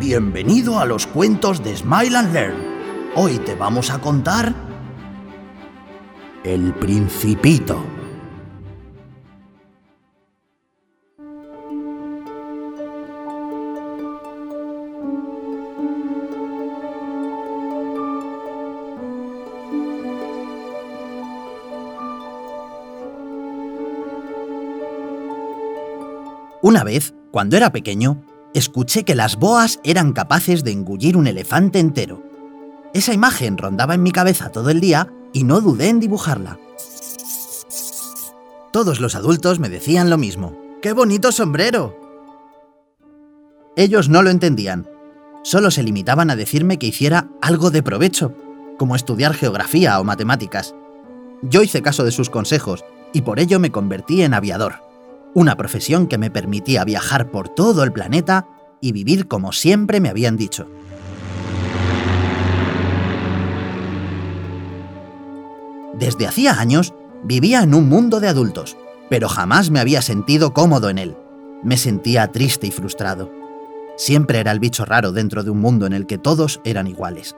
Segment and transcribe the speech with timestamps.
[0.00, 2.56] Bienvenido a los cuentos de Smile and Learn.
[3.14, 4.52] Hoy te vamos a contar
[6.42, 7.93] El Principito.
[26.64, 31.78] Una vez, cuando era pequeño, escuché que las boas eran capaces de engullir un elefante
[31.78, 32.22] entero.
[32.94, 36.58] Esa imagen rondaba en mi cabeza todo el día y no dudé en dibujarla.
[38.72, 40.56] Todos los adultos me decían lo mismo.
[40.80, 42.00] ¡Qué bonito sombrero!
[43.76, 44.88] Ellos no lo entendían.
[45.42, 48.34] Solo se limitaban a decirme que hiciera algo de provecho,
[48.78, 50.74] como estudiar geografía o matemáticas.
[51.42, 54.93] Yo hice caso de sus consejos y por ello me convertí en aviador
[55.34, 58.46] una profesión que me permitía viajar por todo el planeta
[58.80, 60.68] y vivir como siempre me habían dicho.
[65.98, 68.76] Desde hacía años vivía en un mundo de adultos,
[69.08, 71.16] pero jamás me había sentido cómodo en él.
[71.62, 73.30] Me sentía triste y frustrado.
[73.96, 77.36] Siempre era el bicho raro dentro de un mundo en el que todos eran iguales.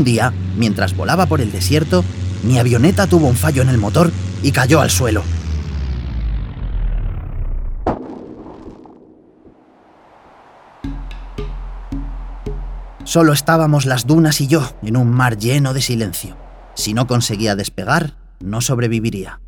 [0.00, 2.02] Un día, mientras volaba por el desierto,
[2.42, 4.10] mi avioneta tuvo un fallo en el motor
[4.42, 5.22] y cayó al suelo.
[13.04, 16.34] Solo estábamos las dunas y yo en un mar lleno de silencio.
[16.74, 19.38] Si no conseguía despegar, no sobreviviría.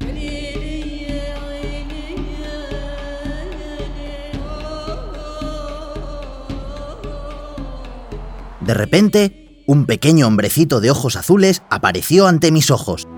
[8.61, 13.09] De repente, un pequeño hombrecito de ojos azules apareció ante mis ojos.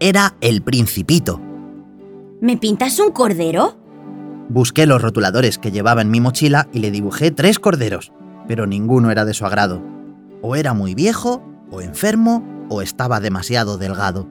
[0.00, 1.40] Era el principito.
[2.40, 3.78] ¿Me pintas un cordero?
[4.48, 8.12] Busqué los rotuladores que llevaba en mi mochila y le dibujé tres corderos,
[8.46, 9.82] pero ninguno era de su agrado.
[10.42, 14.28] O era muy viejo, o enfermo, o estaba demasiado delgado.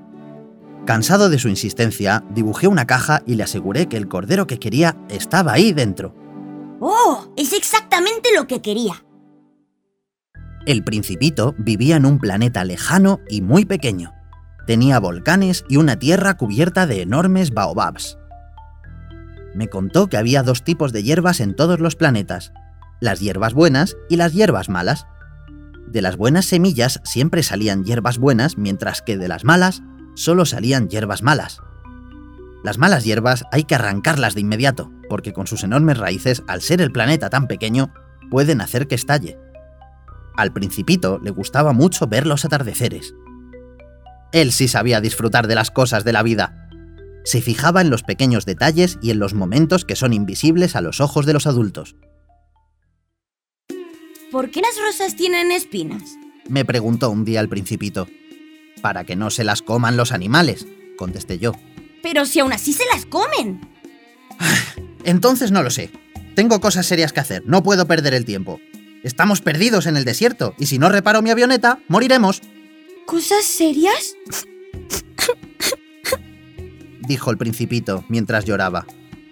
[0.86, 4.98] Cansado de su insistencia, dibujé una caja y le aseguré que el cordero que quería
[5.10, 6.14] estaba ahí dentro.
[6.80, 7.34] ¡Oh!
[7.38, 9.06] Es exactamente lo que quería.
[10.66, 14.14] El principito vivía en un planeta lejano y muy pequeño.
[14.66, 18.18] Tenía volcanes y una tierra cubierta de enormes baobabs.
[19.54, 22.54] Me contó que había dos tipos de hierbas en todos los planetas,
[23.02, 25.06] las hierbas buenas y las hierbas malas.
[25.88, 29.84] De las buenas semillas siempre salían hierbas buenas, mientras que de las malas
[30.16, 31.60] solo salían hierbas malas.
[32.64, 36.82] Las malas hierbas hay que arrancarlas de inmediato, porque con sus enormes raíces, al ser
[36.82, 37.94] el planeta tan pequeño,
[38.32, 39.38] pueden hacer que estalle.
[40.38, 43.14] Al principito le gustaba mucho ver los atardeceres.
[44.32, 46.70] Él sí sabía disfrutar de las cosas de la vida.
[47.26, 51.02] Se fijaba en los pequeños detalles y en los momentos que son invisibles a los
[51.02, 51.96] ojos de los adultos.
[54.32, 56.02] ¿Por qué las rosas tienen espinas?
[56.50, 58.08] Me preguntó un día el principito.
[58.82, 60.66] Para que no se las coman los animales,
[60.98, 61.52] contesté yo.
[62.04, 63.62] Pero si aún así se las comen.
[65.04, 65.90] Entonces no lo sé.
[66.36, 68.60] Tengo cosas serias que hacer, no puedo perder el tiempo.
[69.04, 72.42] Estamos perdidos en el desierto y si no reparo mi avioneta, moriremos.
[73.06, 74.16] ¿Cosas serias?
[77.08, 78.86] Dijo el principito mientras lloraba.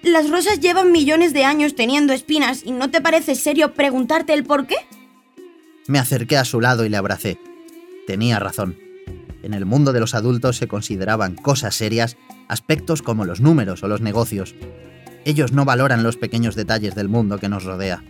[0.03, 4.43] Las rosas llevan millones de años teniendo espinas y ¿no te parece serio preguntarte el
[4.43, 4.75] por qué?
[5.87, 7.39] Me acerqué a su lado y le abracé.
[8.07, 8.77] Tenía razón.
[9.43, 12.17] En el mundo de los adultos se consideraban cosas serias
[12.51, 14.53] aspectos como los números o los negocios.
[15.23, 18.03] Ellos no valoran los pequeños detalles del mundo que nos rodea.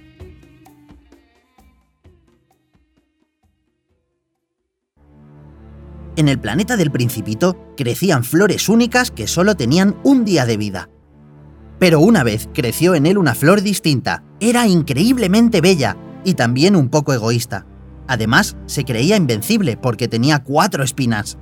[6.16, 10.90] En el planeta del principito crecían flores únicas que solo tenían un día de vida.
[11.80, 14.24] Pero una vez creció en él una flor distinta.
[14.40, 17.66] Era increíblemente bella y también un poco egoísta.
[18.08, 21.38] Además, se creía invencible porque tenía cuatro espinas.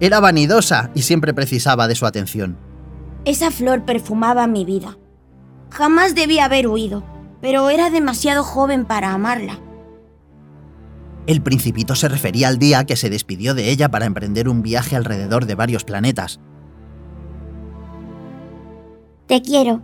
[0.00, 2.56] Era vanidosa y siempre precisaba de su atención.
[3.26, 4.96] Esa flor perfumaba mi vida.
[5.70, 7.04] Jamás debía haber huido,
[7.42, 9.60] pero era demasiado joven para amarla.
[11.26, 14.96] El principito se refería al día que se despidió de ella para emprender un viaje
[14.96, 16.40] alrededor de varios planetas.
[19.26, 19.82] Te quiero.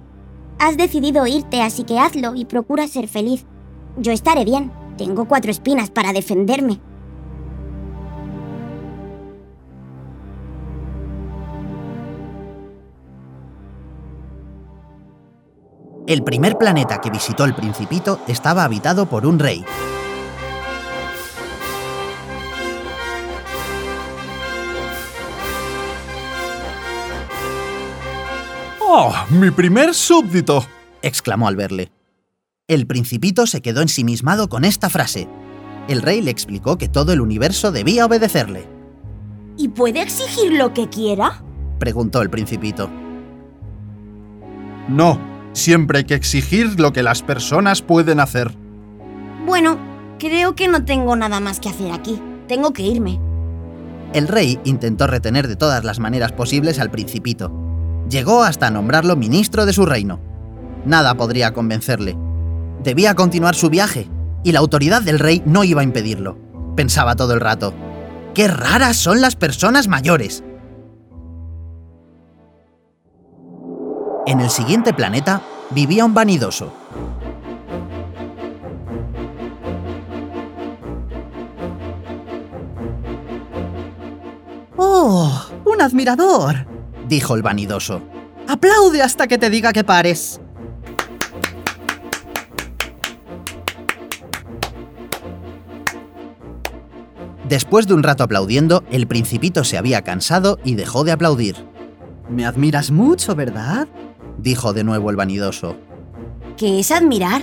[0.58, 3.44] Has decidido irte, así que hazlo y procura ser feliz.
[3.98, 4.72] Yo estaré bien.
[4.96, 6.80] Tengo cuatro espinas para defenderme.
[16.06, 19.64] El primer planeta que visitó el principito estaba habitado por un rey.
[28.80, 30.64] ¡Oh, mi primer súbdito!
[31.02, 31.90] exclamó al verle.
[32.68, 35.28] El principito se quedó ensimismado con esta frase.
[35.88, 38.68] El rey le explicó que todo el universo debía obedecerle.
[39.56, 41.42] ¿Y puede exigir lo que quiera?
[41.80, 42.88] preguntó el principito.
[44.88, 48.52] No, siempre hay que exigir lo que las personas pueden hacer.
[49.46, 49.78] Bueno,
[50.18, 52.20] creo que no tengo nada más que hacer aquí.
[52.46, 53.18] Tengo que irme.
[54.12, 57.52] El rey intentó retener de todas las maneras posibles al principito.
[58.08, 60.20] Llegó hasta nombrarlo ministro de su reino.
[60.84, 62.16] Nada podría convencerle.
[62.84, 64.08] Debía continuar su viaje,
[64.44, 66.38] y la autoridad del rey no iba a impedirlo.
[66.76, 67.74] Pensaba todo el rato.
[68.34, 70.44] ¡Qué raras son las personas mayores!
[74.26, 75.40] En el siguiente planeta
[75.70, 76.72] vivía un vanidoso.
[84.76, 85.46] ¡Oh!
[85.64, 86.66] ¡Un admirador!
[87.08, 88.02] dijo el vanidoso.
[88.48, 90.40] Aplaude hasta que te diga que pares.
[97.48, 101.64] Después de un rato aplaudiendo, el principito se había cansado y dejó de aplaudir.
[102.28, 103.86] Me admiras mucho, ¿verdad?
[104.38, 105.76] Dijo de nuevo el vanidoso.
[106.56, 107.42] ¿Qué es admirar?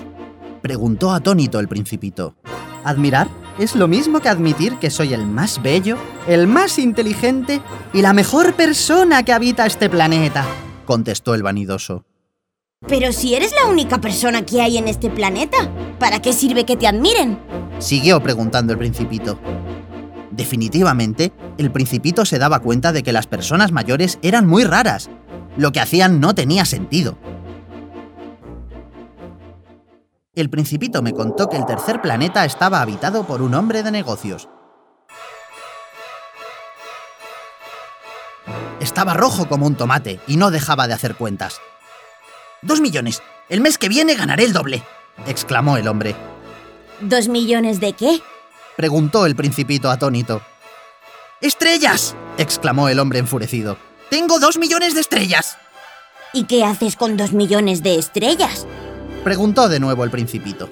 [0.62, 2.36] Preguntó atónito el principito.
[2.84, 3.28] Admirar
[3.60, 5.98] es lo mismo que admitir que soy el más bello,
[6.28, 7.62] el más inteligente
[7.94, 10.46] y la mejor persona que habita este planeta,
[10.86, 12.06] contestó el vanidoso.
[12.88, 15.58] Pero si eres la única persona que hay en este planeta,
[16.00, 17.40] ¿para qué sirve que te admiren?
[17.80, 19.40] Siguió preguntando el principito.
[20.32, 25.10] Definitivamente, el principito se daba cuenta de que las personas mayores eran muy raras.
[25.58, 27.18] Lo que hacían no tenía sentido.
[30.36, 34.50] El principito me contó que el tercer planeta estaba habitado por un hombre de negocios.
[38.80, 41.62] Estaba rojo como un tomate y no dejaba de hacer cuentas.
[42.64, 43.22] Dos millones.
[43.48, 44.84] El mes que viene ganaré el doble,
[45.28, 46.16] exclamó el hombre.
[47.00, 48.20] ¿Dos millones de qué?
[48.76, 50.42] preguntó el principito atónito.
[51.42, 52.16] ¡Estrellas!
[52.38, 53.78] exclamó el hombre enfurecido.
[54.14, 55.58] ¡Tengo dos millones de estrellas!
[56.34, 58.68] ¿Y qué haces con dos millones de estrellas?
[59.24, 60.70] preguntó de nuevo el principito.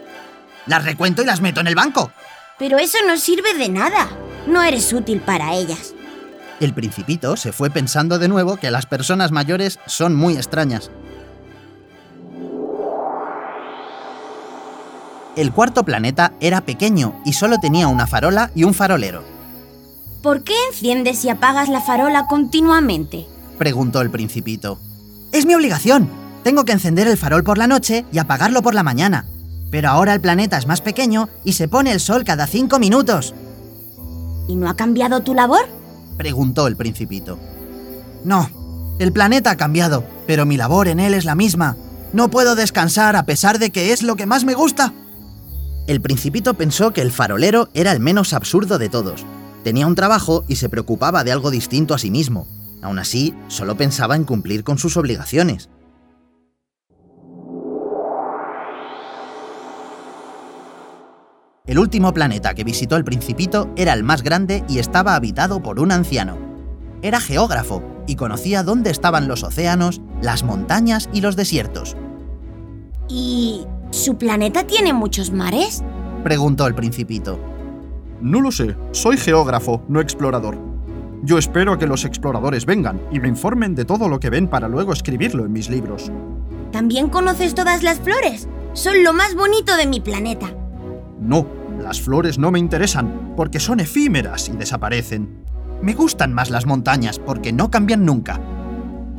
[0.68, 2.12] Las recuento y las meto en el banco.
[2.60, 4.08] Pero eso no sirve de nada.
[4.46, 5.96] No eres útil para ellas.
[6.60, 10.92] El principito se fue pensando de nuevo que las personas mayores son muy extrañas.
[15.36, 19.24] El cuarto planeta era pequeño y solo tenía una farola y un farolero.
[20.22, 23.31] ¿Por qué enciendes y apagas la farola continuamente?
[23.62, 24.80] Preguntó el principito.
[25.32, 26.10] Es mi obligación.
[26.44, 29.28] Tengo que encender el farol por la noche y apagarlo por la mañana.
[29.70, 33.36] Pero ahora el planeta es más pequeño y se pone el sol cada cinco minutos.
[34.48, 35.68] ¿Y no ha cambiado tu labor?
[36.18, 37.38] preguntó el principito.
[38.26, 38.50] No,
[38.98, 41.78] el planeta ha cambiado, pero mi labor en él es la misma.
[42.14, 44.92] No puedo descansar a pesar de que es lo que más me gusta.
[45.86, 49.24] El principito pensó que el farolero era el menos absurdo de todos.
[49.64, 52.48] Tenía un trabajo y se preocupaba de algo distinto a sí mismo.
[52.82, 55.70] Aún así, solo pensaba en cumplir con sus obligaciones.
[61.66, 65.80] El último planeta que visitó el principito era el más grande y estaba habitado por
[65.80, 66.38] un anciano.
[67.02, 71.96] Era geógrafo y conocía dónde estaban los océanos, las montañas y los desiertos.
[73.08, 75.84] ¿Y su planeta tiene muchos mares?
[76.24, 77.40] Preguntó el principito.
[78.22, 80.71] No lo sé, soy geógrafo, no explorador.
[81.24, 84.48] Yo espero a que los exploradores vengan y me informen de todo lo que ven
[84.48, 86.12] para luego escribirlo en mis libros.
[86.72, 88.48] ¿También conoces todas las flores?
[88.74, 90.48] Son lo más bonito de mi planeta.
[91.20, 91.46] No,
[91.80, 95.46] las flores no me interesan porque son efímeras y desaparecen.
[95.82, 98.40] Me gustan más las montañas porque no cambian nunca.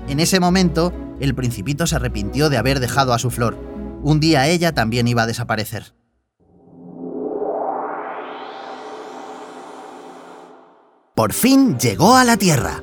[0.08, 3.56] En ese momento, el principito se arrepintió de haber dejado a su flor.
[4.02, 5.94] Un día ella también iba a desaparecer.
[11.14, 12.82] Por fin llegó a la Tierra,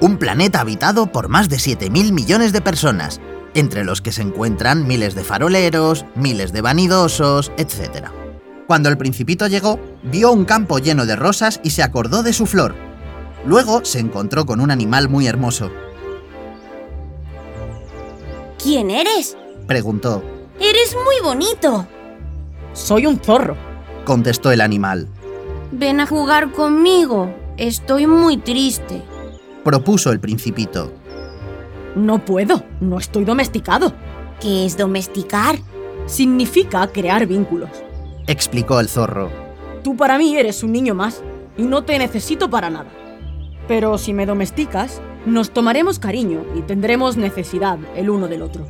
[0.00, 3.20] un planeta habitado por más de 7.000 millones de personas,
[3.52, 8.08] entre los que se encuentran miles de faroleros, miles de vanidosos, etc.
[8.66, 12.46] Cuando el principito llegó, vio un campo lleno de rosas y se acordó de su
[12.46, 12.74] flor.
[13.44, 15.70] Luego se encontró con un animal muy hermoso.
[18.58, 19.36] ¿Quién eres?
[19.66, 20.24] Preguntó.
[20.58, 21.86] Eres muy bonito.
[22.72, 23.54] Soy un zorro.
[24.06, 25.08] Contestó el animal.
[25.72, 27.44] Ven a jugar conmigo.
[27.56, 29.00] Estoy muy triste.
[29.64, 30.92] Propuso el principito.
[31.94, 33.94] No puedo, no estoy domesticado.
[34.42, 35.56] ¿Qué es domesticar?
[36.04, 37.70] Significa crear vínculos.
[38.26, 39.30] Explicó el zorro.
[39.82, 41.22] Tú para mí eres un niño más
[41.56, 42.90] y no te necesito para nada.
[43.66, 48.66] Pero si me domesticas, nos tomaremos cariño y tendremos necesidad el uno del otro.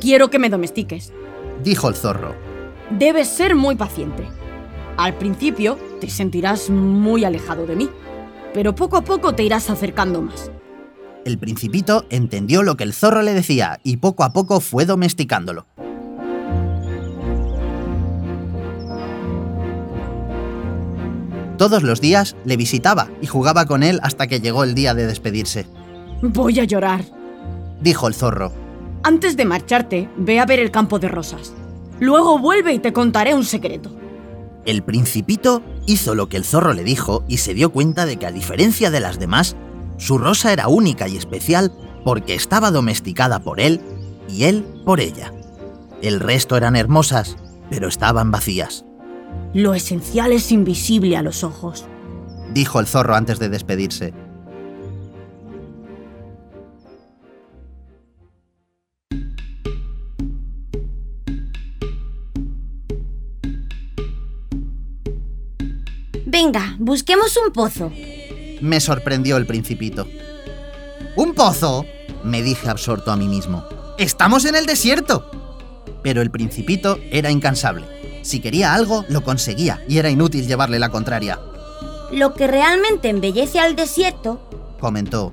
[0.00, 1.12] Quiero que me domestiques.
[1.64, 2.36] Dijo el zorro.
[2.90, 4.28] Debes ser muy paciente.
[4.96, 7.90] Al principio te sentirás muy alejado de mí,
[8.54, 10.50] pero poco a poco te irás acercando más.
[11.26, 15.66] El principito entendió lo que el zorro le decía y poco a poco fue domesticándolo.
[21.58, 25.06] Todos los días le visitaba y jugaba con él hasta que llegó el día de
[25.06, 25.66] despedirse.
[26.22, 27.02] Voy a llorar.
[27.80, 28.52] Dijo el zorro.
[29.02, 31.52] Antes de marcharte, ve a ver el campo de rosas.
[31.98, 33.95] Luego vuelve y te contaré un secreto.
[34.66, 38.26] El principito hizo lo que el zorro le dijo y se dio cuenta de que
[38.26, 39.56] a diferencia de las demás,
[39.96, 41.72] su rosa era única y especial
[42.04, 43.80] porque estaba domesticada por él
[44.28, 45.32] y él por ella.
[46.02, 47.36] El resto eran hermosas,
[47.70, 48.84] pero estaban vacías.
[49.54, 51.86] Lo esencial es invisible a los ojos.
[52.52, 54.12] Dijo el zorro antes de despedirse.
[66.26, 67.90] Venga, busquemos un pozo.
[68.60, 70.08] Me sorprendió el principito.
[71.16, 71.86] ¿Un pozo?
[72.24, 73.64] Me dije absorto a mí mismo.
[73.98, 75.30] ¡Estamos en el desierto!
[76.02, 77.86] Pero el principito era incansable.
[78.22, 81.38] Si quería algo, lo conseguía y era inútil llevarle la contraria.
[82.12, 84.40] Lo que realmente embellece al desierto,
[84.80, 85.30] Comentó.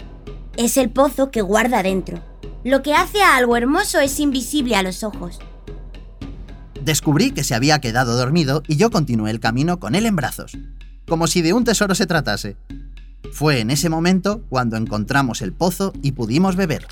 [0.57, 2.19] es el pozo que guarda dentro.
[2.63, 5.39] Lo que hace a algo hermoso es invisible a los ojos.
[6.81, 10.57] Descubrí que se había quedado dormido y yo continué el camino con él en brazos,
[11.13, 12.58] como si de un tesoro se tratase.
[13.32, 16.88] Fue en ese momento cuando encontramos el pozo y pudimos beber.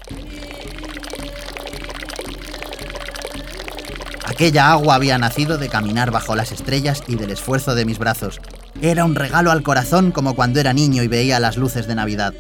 [4.27, 8.39] Aquella agua había nacido de caminar bajo las estrellas y del esfuerzo de mis brazos.
[8.79, 12.35] Era un regalo al corazón como cuando era niño y veía las luces de Navidad.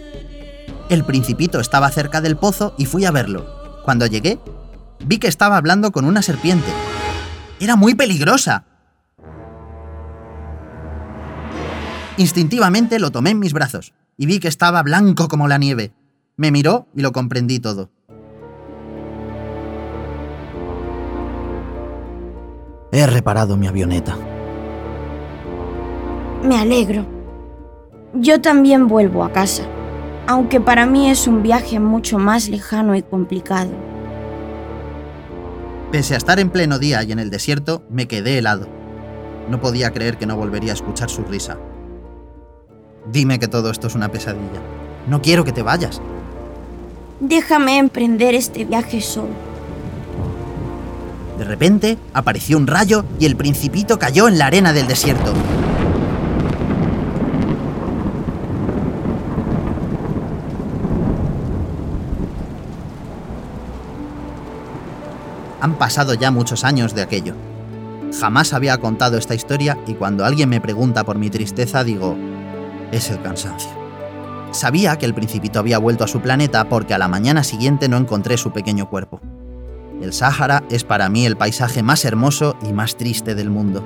[0.89, 3.81] El principito estaba cerca del pozo y fui a verlo.
[3.83, 4.37] Cuando llegué,
[5.03, 6.71] vi que estaba hablando con una serpiente.
[7.59, 8.65] Era muy peligrosa.
[12.21, 15.91] Instintivamente lo tomé en mis brazos y vi que estaba blanco como la nieve.
[16.37, 17.89] Me miró y lo comprendí todo.
[22.91, 24.15] He reparado mi avioneta.
[26.43, 27.07] Me alegro.
[28.13, 29.63] Yo también vuelvo a casa,
[30.27, 33.71] aunque para mí es un viaje mucho más lejano y complicado.
[35.91, 38.67] Pese a estar en pleno día y en el desierto, me quedé helado.
[39.49, 41.57] No podía creer que no volvería a escuchar su risa.
[43.05, 44.61] Dime que todo esto es una pesadilla.
[45.07, 46.01] No quiero que te vayas.
[47.19, 49.29] Déjame emprender este viaje solo.
[51.37, 55.33] De repente apareció un rayo y el principito cayó en la arena del desierto.
[65.59, 67.35] Han pasado ya muchos años de aquello.
[68.19, 72.15] Jamás había contado esta historia y cuando alguien me pregunta por mi tristeza digo,
[72.91, 73.69] es el cansancio.
[74.51, 77.97] Sabía que el principito había vuelto a su planeta porque a la mañana siguiente no
[77.97, 79.21] encontré su pequeño cuerpo.
[80.01, 83.83] El Sáhara es para mí el paisaje más hermoso y más triste del mundo.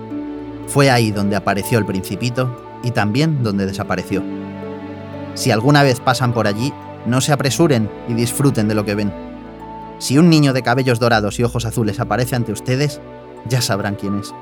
[0.68, 4.24] Fue ahí donde apareció el principito y también donde desapareció.
[5.36, 6.74] Si alguna vez pasan por allí,
[7.06, 9.14] no se apresuren y disfruten de lo que ven.
[10.00, 13.02] Si un niño de cabellos dorados y ojos azules aparece ante ustedes,
[13.48, 14.34] ya sabrán quién es.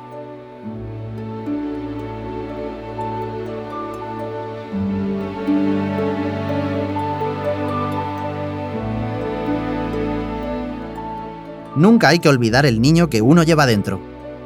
[11.84, 14.00] Nunca hay que olvidar el niño que uno lleva dentro,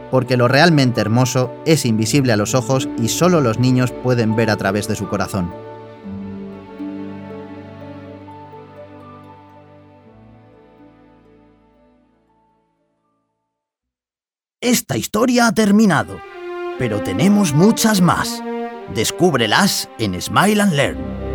[0.10, 4.50] porque lo realmente hermoso es invisible a los ojos y solo los niños pueden ver
[4.50, 5.54] a través de su corazón.
[14.60, 16.18] Esta historia ha terminado,
[16.80, 18.42] pero tenemos muchas más.
[18.96, 21.27] Descúbrelas en Smile and Learn.